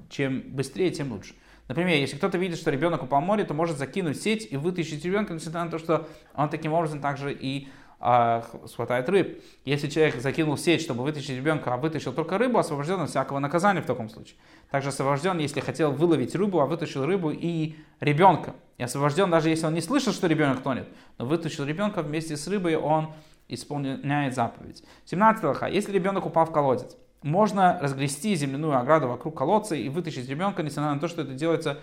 Чем 0.09 0.41
быстрее, 0.41 0.89
тем 0.91 1.11
лучше. 1.11 1.35
Например, 1.67 1.97
если 1.97 2.15
кто-то 2.15 2.38
видит, 2.38 2.57
что 2.57 2.71
ребенок 2.71 3.03
упал 3.03 3.21
в 3.21 3.25
море, 3.25 3.43
то 3.43 3.53
может 3.53 3.77
закинуть 3.77 4.21
сеть 4.21 4.47
и 4.50 4.55
вытащить 4.55 5.03
ребенка, 5.03 5.33
несмотря 5.33 5.65
на 5.65 5.71
то, 5.71 5.77
что 5.77 6.07
он 6.33 6.50
таким 6.50 6.71
образом 6.71 7.01
также 7.01 7.33
и 7.33 7.67
а, 8.00 8.45
хватает 8.73 9.09
рыб. 9.09 9.43
Если 9.65 9.88
человек 9.89 10.21
закинул 10.21 10.57
сеть, 10.57 10.81
чтобы 10.81 11.03
вытащить 11.03 11.35
ребенка, 11.35 11.73
а 11.73 11.77
вытащил 11.77 12.13
только 12.13 12.38
рыбу, 12.38 12.59
освобожден 12.59 13.01
от 13.01 13.09
всякого 13.09 13.39
наказания 13.39 13.81
в 13.81 13.85
таком 13.85 14.09
случае. 14.09 14.38
Также 14.69 14.89
освобожден, 14.89 15.38
если 15.38 15.59
хотел 15.59 15.91
выловить 15.91 16.33
рыбу, 16.33 16.61
а 16.61 16.65
вытащил 16.65 17.05
рыбу 17.05 17.31
и 17.31 17.75
ребенка. 18.00 18.55
И 18.77 18.83
освобожден, 18.83 19.29
даже 19.29 19.50
если 19.50 19.65
он 19.65 19.73
не 19.73 19.81
слышал, 19.81 20.13
что 20.13 20.27
ребенок 20.27 20.63
тонет, 20.63 20.88
но 21.17 21.25
вытащил 21.25 21.65
ребенка 21.65 22.01
вместе 22.01 22.38
с 22.38 22.47
рыбой, 22.47 22.75
он 22.75 23.13
исполняет 23.53 24.36
заповедь. 24.36 24.84
17 25.05 25.43
лоха. 25.43 25.67
Если 25.67 25.91
ребенок 25.91 26.25
упал 26.25 26.46
в 26.46 26.51
колодец, 26.51 26.96
можно 27.22 27.79
разгрести 27.79 28.36
земляную 28.36 28.77
ограду 28.77 29.08
вокруг 29.08 29.38
колодца 29.38 29.75
и 29.75 29.89
вытащить 29.89 30.27
ребенка, 30.27 30.63
несмотря 30.63 30.93
на 30.93 31.00
то, 31.00 31.08
что 31.08 31.22
это 31.22 31.34
делается 31.34 31.79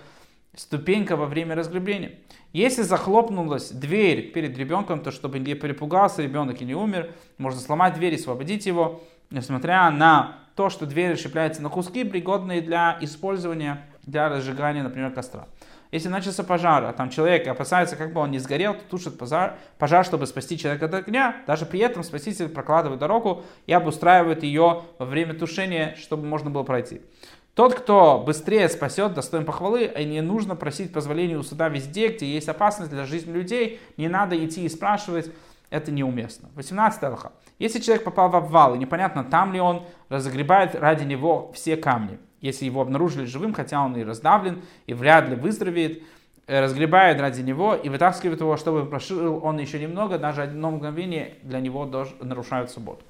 ступенька 0.54 1.16
во 1.16 1.26
время 1.26 1.54
разграбления. 1.54 2.18
Если 2.52 2.82
захлопнулась 2.82 3.70
дверь 3.70 4.32
перед 4.32 4.56
ребенком, 4.58 5.00
то 5.00 5.10
чтобы 5.10 5.38
не 5.38 5.54
перепугался 5.54 6.22
ребенок 6.22 6.60
и 6.60 6.64
не 6.64 6.74
умер, 6.74 7.14
можно 7.36 7.60
сломать 7.60 7.94
дверь 7.94 8.14
и 8.14 8.16
освободить 8.16 8.66
его, 8.66 9.02
несмотря 9.30 9.90
на 9.90 10.38
то, 10.56 10.70
что 10.70 10.86
дверь 10.86 11.12
расщепляется 11.12 11.62
на 11.62 11.68
куски, 11.68 12.02
пригодные 12.02 12.60
для 12.60 12.98
использования 13.00 13.86
для 14.02 14.28
разжигания, 14.28 14.82
например, 14.82 15.12
костра. 15.12 15.46
Если 15.90 16.08
начался 16.08 16.44
пожар, 16.44 16.84
а 16.84 16.92
там 16.92 17.08
человек 17.08 17.46
опасается, 17.48 17.96
как 17.96 18.12
бы 18.12 18.20
он 18.20 18.30
не 18.30 18.38
сгорел, 18.38 18.74
то 18.74 18.80
тушит 18.90 19.18
пожар, 19.18 19.56
пожар, 19.78 20.04
чтобы 20.04 20.26
спасти 20.26 20.58
человека 20.58 20.84
от 20.84 20.94
огня. 20.94 21.36
Даже 21.46 21.64
при 21.64 21.80
этом 21.80 22.02
спаситель 22.02 22.48
прокладывает 22.48 23.00
дорогу 23.00 23.44
и 23.66 23.72
обустраивает 23.72 24.42
ее 24.42 24.82
во 24.98 25.06
время 25.06 25.34
тушения, 25.34 25.96
чтобы 25.98 26.26
можно 26.26 26.50
было 26.50 26.62
пройти. 26.62 27.00
Тот, 27.54 27.74
кто 27.74 28.22
быстрее 28.24 28.68
спасет, 28.68 29.14
достоин 29.14 29.44
похвалы, 29.44 29.84
и 29.86 30.04
не 30.04 30.20
нужно 30.20 30.54
просить 30.54 30.92
позволения 30.92 31.38
у 31.38 31.42
суда 31.42 31.68
везде, 31.68 32.08
где 32.08 32.26
есть 32.26 32.48
опасность 32.48 32.90
для 32.90 33.04
жизни 33.04 33.32
людей. 33.32 33.80
Не 33.96 34.08
надо 34.08 34.36
идти 34.44 34.64
и 34.64 34.68
спрашивать, 34.68 35.32
это 35.70 35.90
неуместно. 35.90 36.50
18 36.54 37.02
алха. 37.02 37.32
Если 37.58 37.80
человек 37.80 38.04
попал 38.04 38.28
в 38.28 38.36
обвал, 38.36 38.74
и 38.74 38.78
непонятно, 38.78 39.24
там 39.24 39.52
ли 39.52 39.60
он, 39.60 39.84
разогребает 40.08 40.74
ради 40.74 41.04
него 41.04 41.50
все 41.52 41.76
камни 41.76 42.18
если 42.40 42.64
его 42.64 42.80
обнаружили 42.80 43.24
живым, 43.24 43.52
хотя 43.52 43.84
он 43.84 43.96
и 43.96 44.04
раздавлен, 44.04 44.62
и 44.86 44.94
вряд 44.94 45.28
ли 45.28 45.36
выздоровеет, 45.36 46.02
э, 46.46 46.60
разгребает 46.60 47.20
ради 47.20 47.42
него 47.42 47.74
и 47.74 47.88
вытаскивает 47.88 48.40
его, 48.40 48.56
чтобы 48.56 48.86
прошил 48.86 49.44
он 49.44 49.58
еще 49.58 49.78
немного, 49.78 50.18
даже 50.18 50.42
одно 50.42 50.70
мгновение 50.70 51.34
для 51.42 51.60
него 51.60 51.84
нарушают 52.20 52.70
субботу. 52.70 53.02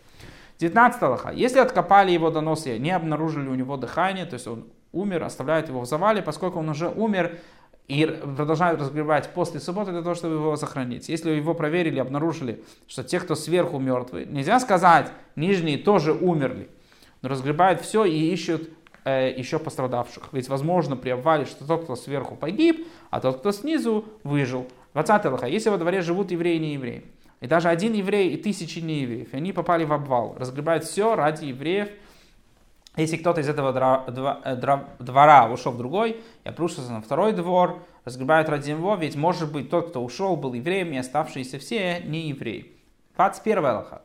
19 0.59 1.03
Аллаха. 1.03 1.31
Если 1.31 1.61
откопали 1.61 2.11
его 2.11 2.31
доносы, 2.31 2.79
не 2.79 2.91
обнаружили 2.91 3.49
у 3.49 3.55
него 3.55 3.77
дыхание, 3.77 4.27
то 4.27 4.35
есть 4.35 4.47
он 4.47 4.67
умер, 4.93 5.23
оставляют 5.23 5.69
его 5.69 5.81
в 5.81 5.87
завале, 5.87 6.23
поскольку 6.23 6.59
он 6.59 6.69
уже 6.69 6.89
умер 6.89 7.39
и 7.87 8.05
продолжают 8.05 8.81
разгребать 8.81 9.31
после 9.33 9.61
субботы 9.61 9.93
для 9.93 10.03
того, 10.03 10.15
чтобы 10.15 10.35
его 10.35 10.57
сохранить. 10.57 11.09
Если 11.09 11.31
его 11.31 11.55
проверили, 11.55 11.99
обнаружили, 11.99 12.63
что 12.87 13.03
те, 13.03 13.19
кто 13.19 13.35
сверху 13.35 13.79
мертвые, 13.79 14.27
нельзя 14.27 14.61
сказать, 14.61 15.11
нижние 15.37 15.79
тоже 15.79 16.13
умерли, 16.13 16.69
но 17.23 17.31
разгребают 17.31 17.81
все 17.81 18.05
и 18.05 18.31
ищут 18.31 18.69
э, 19.09 19.35
еще 19.37 19.59
пострадавших. 19.59 20.29
Ведь 20.33 20.49
возможно 20.49 20.97
при 20.97 21.11
обвале, 21.11 21.47
что 21.47 21.67
тот, 21.67 21.85
кто 21.85 21.97
сверху 21.97 22.37
погиб, 22.37 22.87
а 23.11 23.21
тот, 23.21 23.39
кто 23.39 23.53
снизу, 23.53 24.05
выжил. 24.23 24.67
20 24.95 25.25
лоха. 25.27 25.47
Если 25.47 25.71
во 25.71 25.79
дворе 25.79 26.03
живут 26.03 26.31
евреи 26.31 26.57
и 26.57 26.59
неевреи, 26.59 27.05
и 27.41 27.47
даже 27.47 27.69
один 27.69 27.93
еврей 27.93 28.31
и 28.31 28.37
тысячи 28.37 28.81
неевреев, 28.81 29.33
и 29.33 29.37
они 29.37 29.53
попали 29.53 29.85
в 29.85 29.93
обвал, 29.93 30.35
разгребают 30.39 30.85
все 30.85 31.15
ради 31.15 31.47
евреев, 31.47 31.89
если 32.97 33.17
кто-то 33.17 33.41
из 33.41 33.49
этого 33.49 34.05
э, 34.09 34.83
двора 34.99 35.49
ушел 35.49 35.73
в 35.73 35.79
другой 35.79 36.21
и 36.43 36.49
обрушился 36.49 36.91
на 36.91 37.01
второй 37.01 37.33
двор, 37.33 37.79
разгребают 38.05 38.49
ради 38.49 38.71
него, 38.73 38.97
ведь 38.97 39.15
может 39.15 39.53
быть 39.53 39.71
тот, 39.71 39.91
кто 39.91 40.03
ушел, 40.03 40.37
был 40.37 40.53
евреем, 40.53 40.93
и 40.93 40.97
оставшиеся 40.97 41.59
все 41.59 42.01
не 42.01 42.29
евреи. 42.29 42.73
21 43.17 43.65
лоха. 43.65 44.03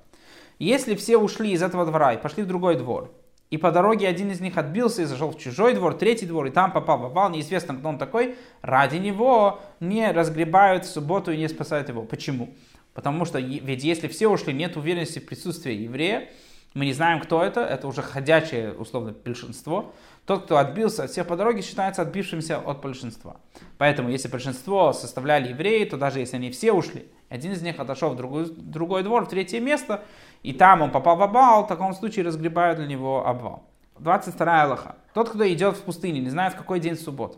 Если 0.59 0.95
все 0.95 1.17
ушли 1.17 1.51
из 1.51 1.63
этого 1.63 1.85
двора 1.85 2.13
и 2.13 2.21
пошли 2.21 2.43
в 2.43 2.47
другой 2.47 2.75
двор, 2.75 3.11
и 3.53 3.57
по 3.57 3.71
дороге 3.71 4.07
один 4.07 4.31
из 4.31 4.41
них 4.41 4.57
отбился 4.57 5.03
и 5.03 5.05
зашел 5.05 5.29
в 5.29 5.37
чужой 5.37 5.75
двор, 5.75 5.93
третий 5.93 6.25
двор, 6.25 6.47
и 6.47 6.49
там 6.49 6.71
попал 6.71 6.97
в 6.97 7.05
обвал, 7.05 7.29
неизвестно, 7.29 7.75
кто 7.75 7.87
он 7.87 7.99
такой, 7.99 8.35
ради 8.63 8.97
него 8.97 9.59
не 9.79 10.11
разгребают 10.11 10.85
в 10.85 10.89
субботу 10.89 11.31
и 11.31 11.37
не 11.37 11.47
спасают 11.47 11.87
его. 11.87 12.01
Почему? 12.01 12.55
Потому 12.95 13.25
что 13.25 13.37
ведь 13.37 13.83
если 13.83 14.07
все 14.07 14.27
ушли, 14.27 14.53
нет 14.53 14.75
уверенности 14.75 15.19
в 15.19 15.27
присутствии 15.27 15.71
еврея, 15.71 16.29
мы 16.73 16.85
не 16.85 16.93
знаем, 16.93 17.19
кто 17.19 17.43
это, 17.43 17.61
это 17.61 17.87
уже 17.87 18.01
ходячее, 18.01 18.73
условно, 18.73 19.13
большинство. 19.23 19.93
Тот, 20.25 20.45
кто 20.45 20.57
отбился 20.57 21.03
от 21.03 21.11
всех 21.11 21.27
по 21.27 21.35
дороге, 21.35 21.61
считается 21.61 22.01
отбившимся 22.01 22.57
от 22.57 22.81
большинства. 22.81 23.35
Поэтому, 23.77 24.09
если 24.09 24.29
большинство 24.29 24.93
составляли 24.93 25.49
евреи, 25.49 25.85
то 25.85 25.97
даже 25.97 26.17
если 26.17 26.37
они 26.37 26.49
все 26.49 26.71
ушли, 26.71 27.05
один 27.29 27.51
из 27.51 27.61
них 27.61 27.79
отошел 27.79 28.09
в 28.13 28.15
другой, 28.15 28.47
другой 28.49 29.03
двор, 29.03 29.25
в 29.25 29.29
третье 29.29 29.59
место, 29.59 30.03
и 30.43 30.53
там 30.53 30.81
он 30.81 30.91
попал 30.91 31.15
в 31.15 31.23
обвал, 31.23 31.63
в 31.63 31.67
таком 31.67 31.93
случае 31.93 32.25
разгребают 32.25 32.77
для 32.77 32.87
него 32.87 33.25
обвал. 33.25 33.63
22 33.99 34.63
Аллаха. 34.63 34.95
Тот, 35.13 35.29
кто 35.29 35.47
идет 35.47 35.77
в 35.77 35.81
пустыне, 35.81 36.19
не 36.19 36.29
знает, 36.29 36.53
в 36.53 36.57
какой 36.57 36.79
день 36.79 36.95
суббота, 36.95 37.37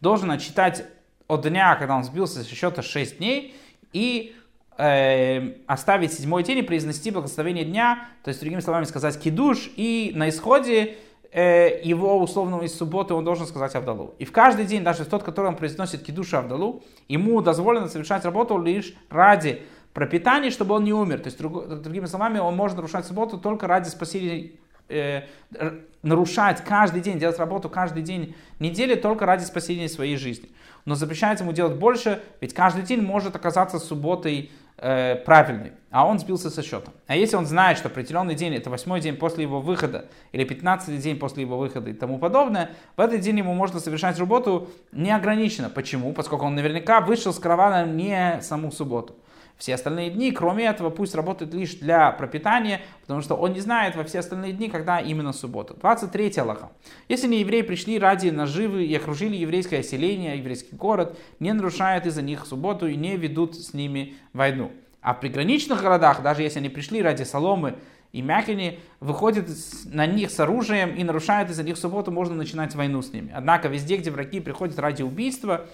должен 0.00 0.30
отчитать 0.30 0.84
от 1.28 1.42
дня, 1.42 1.76
когда 1.76 1.96
он 1.96 2.04
сбился 2.04 2.42
со 2.42 2.54
счета 2.54 2.82
6 2.82 3.18
дней, 3.18 3.54
и 3.92 4.34
э, 4.78 5.52
оставить 5.66 6.12
седьмой 6.12 6.42
день 6.42 6.58
и 6.58 6.62
произнести 6.62 7.10
благословение 7.10 7.64
дня, 7.64 8.08
то 8.24 8.28
есть, 8.28 8.40
другими 8.40 8.60
словами, 8.60 8.84
сказать 8.84 9.20
кидуш, 9.20 9.70
и 9.76 10.12
на 10.14 10.28
исходе 10.28 10.96
э, 11.32 11.80
его 11.84 12.18
условного 12.20 12.62
из 12.62 12.76
субботы 12.76 13.14
он 13.14 13.24
должен 13.24 13.46
сказать 13.46 13.74
Авдалу. 13.74 14.14
И 14.18 14.24
в 14.24 14.32
каждый 14.32 14.64
день, 14.64 14.82
даже 14.82 15.04
в 15.04 15.08
тот, 15.08 15.22
который 15.22 15.46
он 15.46 15.56
произносит 15.56 16.02
кидуш 16.02 16.34
Авдалу, 16.34 16.82
ему 17.08 17.40
дозволено 17.42 17.88
совершать 17.88 18.24
работу 18.24 18.58
лишь 18.58 18.94
ради 19.08 19.62
пропитание, 19.92 20.50
чтобы 20.50 20.74
он 20.74 20.84
не 20.84 20.92
умер. 20.92 21.20
То 21.20 21.26
есть, 21.26 21.38
другими 21.38 22.06
словами, 22.06 22.38
он 22.38 22.56
может 22.56 22.76
нарушать 22.76 23.06
субботу 23.06 23.38
только 23.38 23.66
ради 23.66 23.88
спасения, 23.88 24.52
э, 24.88 25.22
нарушать 26.02 26.62
каждый 26.64 27.00
день, 27.00 27.18
делать 27.18 27.38
работу 27.38 27.68
каждый 27.68 28.02
день 28.02 28.34
недели 28.58 28.94
только 28.94 29.26
ради 29.26 29.44
спасения 29.44 29.88
своей 29.88 30.16
жизни. 30.16 30.50
Но 30.84 30.94
запрещается 30.94 31.44
ему 31.44 31.52
делать 31.52 31.76
больше, 31.76 32.22
ведь 32.40 32.54
каждый 32.54 32.82
день 32.82 33.02
может 33.02 33.36
оказаться 33.36 33.78
субботой 33.78 34.50
э, 34.78 35.16
правильной, 35.16 35.72
а 35.90 36.06
он 36.06 36.18
сбился 36.18 36.48
со 36.48 36.62
счета. 36.62 36.90
А 37.06 37.16
если 37.16 37.36
он 37.36 37.44
знает, 37.44 37.76
что 37.76 37.88
определенный 37.88 38.34
день 38.34 38.54
это 38.54 38.70
восьмой 38.70 39.00
день 39.00 39.16
после 39.16 39.44
его 39.44 39.60
выхода 39.60 40.06
или 40.32 40.44
пятнадцатый 40.44 40.96
день 40.96 41.18
после 41.18 41.42
его 41.42 41.58
выхода 41.58 41.90
и 41.90 41.92
тому 41.92 42.18
подобное, 42.18 42.70
в 42.96 43.00
этот 43.00 43.20
день 43.20 43.38
ему 43.38 43.52
можно 43.52 43.78
совершать 43.78 44.18
работу 44.18 44.70
неограниченно. 44.92 45.68
Почему? 45.68 46.12
Поскольку 46.14 46.46
он 46.46 46.54
наверняка 46.54 47.00
вышел 47.00 47.32
с 47.32 47.38
каравана 47.38 47.84
не 47.86 48.40
саму 48.40 48.72
субботу. 48.72 49.16
Все 49.60 49.74
остальные 49.74 50.08
дни, 50.08 50.32
кроме 50.32 50.64
этого, 50.64 50.88
пусть 50.88 51.14
работают 51.14 51.52
лишь 51.52 51.74
для 51.74 52.12
пропитания, 52.12 52.80
потому 53.02 53.20
что 53.20 53.34
он 53.34 53.52
не 53.52 53.60
знает 53.60 53.94
во 53.94 54.04
все 54.04 54.20
остальные 54.20 54.54
дни, 54.54 54.70
когда 54.70 55.00
именно 55.00 55.34
суббота. 55.34 55.74
23 55.74 56.32
Аллаха. 56.38 56.70
Если 57.10 57.28
не 57.28 57.40
евреи 57.40 57.60
пришли 57.60 57.98
ради 57.98 58.30
наживы 58.30 58.86
и 58.86 58.94
окружили 58.94 59.36
еврейское 59.36 59.82
селение, 59.82 60.38
еврейский 60.38 60.74
город, 60.74 61.18
не 61.40 61.52
нарушают 61.52 62.06
из-за 62.06 62.22
них 62.22 62.46
субботу 62.46 62.86
и 62.86 62.96
не 62.96 63.18
ведут 63.18 63.54
с 63.54 63.74
ними 63.74 64.14
войну. 64.32 64.72
А 65.02 65.12
в 65.12 65.20
приграничных 65.20 65.82
городах, 65.82 66.22
даже 66.22 66.40
если 66.40 66.60
они 66.60 66.70
пришли 66.70 67.02
ради 67.02 67.24
соломы 67.24 67.74
и 68.12 68.22
мякини, 68.22 68.78
выходят 68.98 69.46
на 69.84 70.06
них 70.06 70.30
с 70.30 70.40
оружием 70.40 70.94
и 70.94 71.04
нарушают 71.04 71.50
из-за 71.50 71.64
них 71.64 71.76
субботу, 71.76 72.10
можно 72.10 72.34
начинать 72.34 72.74
войну 72.74 73.02
с 73.02 73.12
ними. 73.12 73.30
Однако 73.34 73.68
везде, 73.68 73.98
где 73.98 74.10
враги 74.10 74.40
приходят 74.40 74.78
ради 74.78 75.02
убийства, 75.02 75.66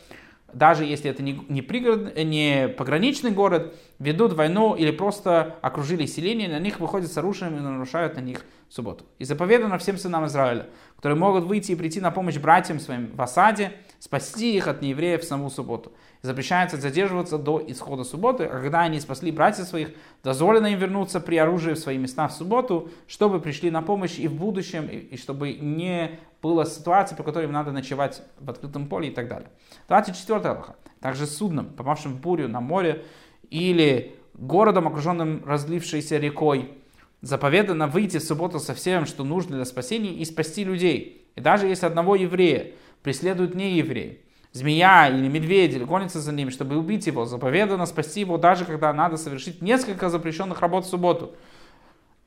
даже 0.53 0.85
если 0.85 1.11
это 1.11 1.23
не, 1.23 1.41
не, 1.49 1.63
пригород, 1.63 2.17
не 2.17 2.69
пограничный 2.69 3.31
город, 3.31 3.75
ведут 3.99 4.33
войну 4.33 4.75
или 4.75 4.91
просто 4.91 5.57
окружили 5.63 6.07
селение, 6.07 6.49
на 6.49 6.59
них 6.59 6.81
выходят 6.81 7.11
с 7.11 7.19
оружием 7.19 7.57
и 7.57 7.61
нарушают 7.61 8.17
на 8.17 8.21
них 8.21 8.45
субботу. 8.69 9.05
И 9.19 9.25
заповедано 9.25 9.79
всем 9.79 9.99
сынам 9.99 10.27
Израиля, 10.27 10.67
которые 10.97 11.19
могут 11.19 11.45
выйти 11.45 11.73
и 11.73 11.75
прийти 11.75 12.01
на 12.01 12.11
помощь 12.11 12.37
братьям 12.37 12.81
своим 12.81 13.15
в 13.15 13.23
осаде, 13.23 13.73
спасти 13.99 14.57
их 14.57 14.67
от 14.67 14.83
неевреев 14.83 15.23
в 15.23 15.25
саму 15.25 15.51
субботу. 15.51 15.93
И 16.23 16.27
запрещается 16.27 16.77
задерживаться 16.77 17.39
до 17.39 17.63
исхода 17.67 18.05
субботы, 18.05 18.45
а 18.45 18.61
когда 18.61 18.81
они 18.81 19.01
спасли 19.01 19.31
братьев 19.31 19.67
своих, 19.67 19.91
дозволено 20.25 20.67
им 20.67 20.79
вернуться 20.79 21.21
при 21.21 21.37
оружии 21.37 21.75
в 21.75 21.79
свои 21.79 21.99
места 21.99 22.29
в 22.29 22.33
субботу, 22.33 22.91
чтобы 23.07 23.41
пришли 23.41 23.71
на 23.71 23.83
помощь 23.83 24.19
и 24.19 24.29
в 24.29 24.35
будущем, 24.35 24.87
и, 24.87 24.97
и 24.97 25.17
чтобы 25.17 25.53
не 25.55 26.19
была 26.43 26.65
ситуация, 26.65 27.17
по 27.17 27.23
которой 27.23 27.45
им 27.45 27.53
надо 27.53 27.73
ночевать 27.73 28.23
в 28.41 28.51
открытом 28.51 28.89
поле 28.89 29.09
и 29.09 29.11
так 29.13 29.29
далее. 29.29 29.49
24 29.89 30.41
Аллаха. 30.41 30.77
Также 31.01 31.27
судном, 31.27 31.67
попавшим 31.67 32.15
в 32.15 32.21
бурю 32.21 32.49
на 32.49 32.61
море, 32.61 33.05
или 33.51 34.17
городом, 34.35 34.89
окруженным 34.89 35.43
разлившейся 35.45 36.19
рекой, 36.19 36.73
заповедано 37.27 37.89
выйти 37.89 38.19
в 38.19 38.23
субботу 38.23 38.61
со 38.61 38.73
всем, 38.75 39.05
что 39.05 39.25
нужно 39.25 39.57
для 39.57 39.65
спасения, 39.65 40.13
и 40.13 40.25
спасти 40.25 40.65
людей. 40.65 41.27
И 41.35 41.41
даже 41.41 41.67
если 41.67 41.87
одного 41.87 42.15
еврея 42.15 42.73
преследуют 43.03 43.55
не 43.55 43.77
евреи, 43.77 44.21
змея 44.53 45.09
или 45.09 45.29
медведь, 45.29 45.75
или 45.75 45.85
гонится 45.85 46.21
за 46.21 46.33
ним, 46.33 46.51
чтобы 46.51 46.77
убить 46.77 47.07
его, 47.07 47.27
заповедано 47.27 47.87
спасти 47.87 48.21
его, 48.21 48.39
даже 48.39 48.65
когда 48.65 48.93
надо 48.93 49.17
совершить 49.17 49.61
несколько 49.61 50.09
запрещенных 50.09 50.61
работ 50.61 50.87
в 50.87 50.89
субботу. 50.89 51.35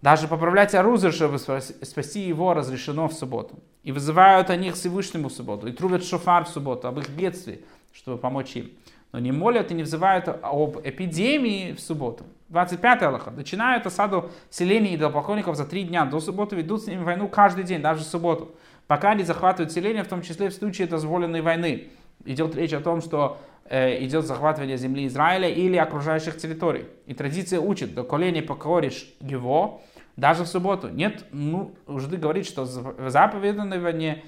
Даже 0.02 0.28
поправлять 0.28 0.76
оружие, 0.76 1.12
чтобы 1.12 1.40
спасти 1.40 2.22
его, 2.22 2.54
разрешено 2.54 3.08
в 3.08 3.14
субботу. 3.14 3.60
И 3.84 3.92
вызывают 3.92 4.50
они 4.50 4.72
к 4.72 4.76
Всевышнему 4.76 5.30
в 5.30 5.34
субботу, 5.34 5.68
и 5.68 5.72
трубят 5.72 6.06
шофар 6.06 6.46
в 6.46 6.50
субботу 6.50 6.88
об 6.88 7.00
их 7.00 7.10
бедствии, 7.10 7.64
чтобы 7.94 8.18
помочь 8.18 8.56
им. 8.56 8.72
Но 9.12 9.20
не 9.20 9.32
молят 9.32 9.72
и 9.72 9.74
не 9.74 9.84
взывают 9.84 10.28
об 10.28 10.78
эпидемии 10.84 11.74
в 11.74 11.80
субботу. 11.80 12.26
25 12.50 13.04
Аллаха. 13.04 13.32
Начинают 13.32 13.86
осаду 13.86 14.32
селений 14.50 14.92
и 14.92 14.96
идолопоклонников 14.96 15.56
за 15.56 15.66
три 15.66 15.84
дня. 15.84 16.06
До 16.06 16.20
субботы 16.20 16.56
ведут 16.56 16.84
с 16.84 16.88
ними 16.88 17.04
войну 17.04 17.28
каждый 17.28 17.64
день, 17.64 17.82
даже 17.82 18.02
в 18.02 18.08
субботу. 18.08 18.56
Пока 18.88 19.12
они 19.12 19.24
захватывают 19.24 19.72
селение, 19.72 20.04
в 20.04 20.08
том 20.08 20.22
числе 20.22 20.50
в 20.50 20.54
случае 20.54 20.88
дозволенной 20.88 21.42
войны. 21.42 21.90
Идет 22.26 22.56
речь 22.56 22.74
о 22.74 22.82
том, 22.82 23.02
что 23.02 23.38
э, 23.66 24.04
идет 24.04 24.26
захватывание 24.26 24.78
земли 24.78 25.06
Израиля 25.08 25.48
или 25.48 25.78
окружающих 25.78 26.38
территорий. 26.38 26.86
И 27.06 27.14
традиция 27.14 27.60
учит, 27.60 27.94
до 27.94 28.04
колени 28.04 28.42
покоришь 28.42 29.14
его, 29.22 29.82
даже 30.18 30.44
в 30.44 30.48
субботу. 30.48 30.90
Нет 30.90 31.26
ну, 31.32 31.76
нужды 31.88 32.18
говорить, 32.18 32.48
что 32.48 32.66
войне 32.66 34.24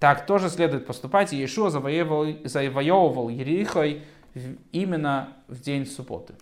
Так 0.00 0.26
тоже 0.26 0.50
следует 0.50 0.86
поступать. 0.86 1.32
И 1.32 1.36
Иешуа 1.36 1.70
завоевывал, 1.70 2.26
завоевывал 2.44 3.28
Ерихой 3.28 4.02
именно 4.72 5.36
в 5.46 5.60
день 5.60 5.86
субботы. 5.86 6.34